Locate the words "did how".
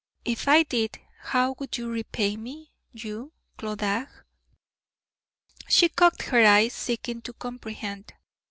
0.63-1.51